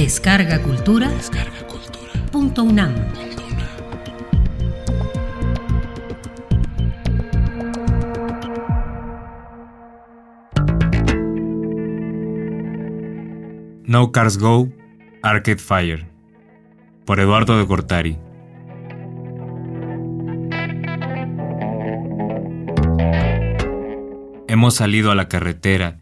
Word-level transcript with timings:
Descarga 0.00 0.62
Cultura. 0.62 1.10
Descarga 1.10 1.66
Cultura. 1.66 2.26
Punto 2.32 2.62
UNAM. 2.64 2.94
No 13.84 14.10
Cars 14.10 14.38
Go, 14.38 14.70
Arcade 15.22 15.58
Fire. 15.58 16.06
Por 17.04 17.20
Eduardo 17.20 17.58
de 17.58 17.66
Cortari. 17.66 18.18
Hemos 24.48 24.74
salido 24.76 25.10
a 25.10 25.14
la 25.14 25.28
carretera, 25.28 26.00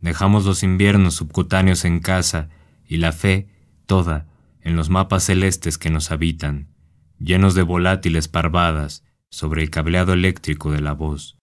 dejamos 0.00 0.44
los 0.44 0.64
inviernos 0.64 1.14
subcutáneos 1.14 1.84
en 1.84 2.00
casa 2.00 2.48
y 2.90 2.96
la 2.96 3.12
fe 3.12 3.46
toda 3.86 4.26
en 4.62 4.74
los 4.74 4.90
mapas 4.90 5.22
celestes 5.22 5.78
que 5.78 5.90
nos 5.90 6.10
habitan, 6.10 6.74
llenos 7.20 7.54
de 7.54 7.62
volátiles 7.62 8.26
parvadas 8.26 9.04
sobre 9.30 9.62
el 9.62 9.70
cableado 9.70 10.12
eléctrico 10.12 10.72
de 10.72 10.80
la 10.80 10.92
voz. 10.92 11.38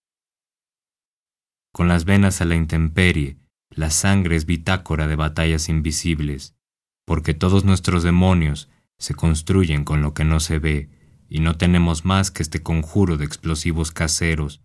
Con 1.72 1.88
las 1.88 2.04
venas 2.04 2.42
a 2.42 2.46
la 2.46 2.56
intemperie, 2.56 3.38
la 3.70 3.92
sangre 3.92 4.36
es 4.36 4.46
bitácora 4.46 5.08
de 5.08 5.16
batallas 5.16 5.70
invisibles, 5.70 6.58
porque 7.06 7.34
todos 7.34 7.64
nuestros 7.64 8.04
demonios 8.04 8.70
se 8.98 9.14
construyen 9.14 9.86
con 9.86 10.02
lo 10.02 10.14
que 10.14 10.26
no 10.26 10.42
se 10.42 10.60
ve, 10.60 10.90
y 11.30 11.40
no 11.40 11.56
tenemos 11.56 12.04
más 12.04 12.30
que 12.30 12.44
este 12.44 12.62
conjuro 12.62 13.16
de 13.16 13.24
explosivos 13.24 13.92
caseros, 13.92 14.62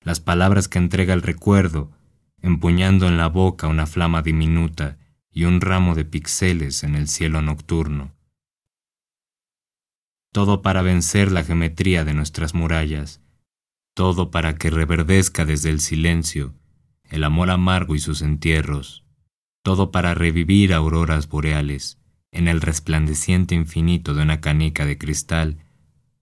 las 0.00 0.20
palabras 0.20 0.68
que 0.68 0.78
entrega 0.78 1.12
el 1.12 1.20
recuerdo, 1.20 1.90
empuñando 2.40 3.06
en 3.06 3.18
la 3.18 3.26
boca 3.26 3.66
una 3.66 3.86
flama 3.86 4.22
diminuta 4.22 4.96
y 5.32 5.44
un 5.44 5.60
ramo 5.60 5.94
de 5.94 6.04
pixeles 6.04 6.84
en 6.84 6.94
el 6.94 7.08
cielo 7.08 7.42
nocturno. 7.42 8.12
Todo 10.30 10.62
para 10.62 10.82
vencer 10.82 11.32
la 11.32 11.42
geometría 11.44 12.04
de 12.04 12.14
nuestras 12.14 12.54
murallas, 12.54 13.20
todo 13.94 14.30
para 14.30 14.56
que 14.56 14.70
reverdezca 14.70 15.44
desde 15.44 15.70
el 15.70 15.80
silencio 15.80 16.54
el 17.12 17.24
amor 17.24 17.50
amargo 17.50 17.94
y 17.94 17.98
sus 17.98 18.22
entierros, 18.22 19.04
todo 19.62 19.90
para 19.90 20.14
revivir 20.14 20.72
auroras 20.72 21.28
boreales 21.28 21.98
en 22.30 22.48
el 22.48 22.62
resplandeciente 22.62 23.54
infinito 23.54 24.14
de 24.14 24.22
una 24.22 24.40
canica 24.40 24.86
de 24.86 24.96
cristal, 24.96 25.58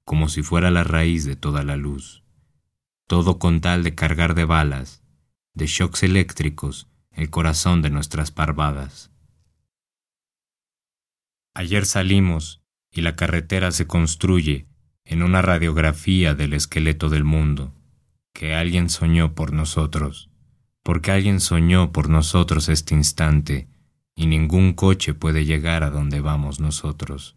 como 0.05 0.29
si 0.29 0.43
fuera 0.43 0.73
la 0.73 0.83
raíz 0.83 1.25
de 1.25 1.37
toda 1.37 1.63
la 1.63 1.77
luz. 1.77 2.25
Todo 3.07 3.39
con 3.39 3.61
tal 3.61 3.85
de 3.85 3.95
cargar 3.95 4.35
de 4.35 4.45
balas, 4.45 5.05
de 5.55 5.67
shocks 5.69 6.03
eléctricos, 6.03 6.89
el 7.13 7.31
corazón 7.31 7.83
de 7.83 7.91
nuestras 7.91 8.31
parvadas. 8.31 9.11
Ayer 11.55 11.87
salimos 11.87 12.63
y 12.91 13.03
la 13.03 13.17
carretera 13.17 13.73
se 13.73 13.87
construye 13.87 14.67
en 15.05 15.23
una 15.23 15.43
radiografía 15.43 16.35
del 16.35 16.53
esqueleto 16.53 17.09
del 17.09 17.25
mundo, 17.25 17.75
que 18.33 18.55
alguien 18.55 18.89
soñó 18.89 19.35
por 19.35 19.53
nosotros 19.53 20.31
porque 20.83 21.11
alguien 21.11 21.41
soñó 21.41 21.93
por 21.93 22.09
nosotros 22.09 22.69
este 22.69 22.95
instante, 22.95 23.69
y 24.15 24.27
ningún 24.27 24.73
coche 24.73 25.15
puede 25.15 25.45
llegar 25.45 25.83
a 25.83 25.91
donde 25.91 26.21
vamos 26.21 26.61
nosotros. 26.61 27.37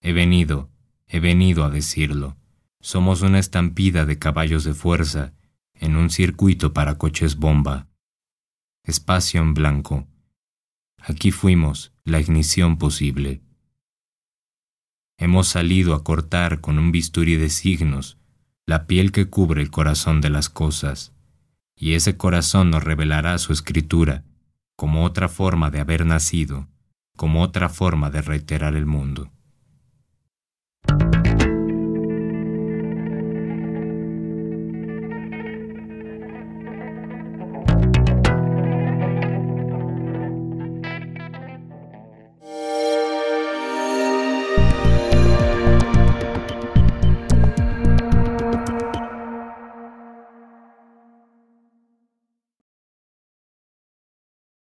He 0.00 0.12
venido, 0.12 0.70
he 1.06 1.20
venido 1.20 1.64
a 1.64 1.70
decirlo. 1.70 2.36
Somos 2.80 3.22
una 3.22 3.38
estampida 3.38 4.06
de 4.06 4.18
caballos 4.18 4.64
de 4.64 4.74
fuerza 4.74 5.34
en 5.80 5.96
un 5.96 6.10
circuito 6.10 6.72
para 6.72 6.98
coches 6.98 7.36
bomba. 7.36 7.88
Espacio 8.84 9.40
en 9.40 9.54
blanco. 9.54 10.06
Aquí 10.98 11.30
fuimos, 11.30 11.92
la 12.04 12.20
ignición 12.20 12.78
posible. 12.78 13.42
Hemos 15.18 15.48
salido 15.48 15.94
a 15.94 16.04
cortar 16.04 16.60
con 16.60 16.78
un 16.78 16.92
bisturí 16.92 17.36
de 17.36 17.50
signos 17.50 18.18
la 18.66 18.86
piel 18.86 19.12
que 19.12 19.30
cubre 19.30 19.62
el 19.62 19.70
corazón 19.70 20.20
de 20.20 20.30
las 20.30 20.48
cosas 20.48 21.14
y 21.74 21.94
ese 21.94 22.16
corazón 22.16 22.70
nos 22.70 22.84
revelará 22.84 23.38
su 23.38 23.52
escritura 23.52 24.24
como 24.76 25.04
otra 25.04 25.28
forma 25.28 25.70
de 25.70 25.80
haber 25.80 26.04
nacido, 26.04 26.68
como 27.16 27.42
otra 27.42 27.68
forma 27.68 28.10
de 28.10 28.20
reiterar 28.20 28.76
el 28.76 28.86
mundo. 28.86 29.32